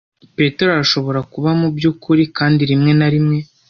Petero 0.37 0.69
arashobora 0.73 1.19
kuba 1.33 1.49
mubyukuri-kandi 1.59 2.61
rimwe 2.71 2.91
na 2.99 3.07
rimwe 3.13 3.37